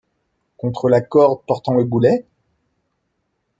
[0.57, 2.25] contre la corde portant le boulet?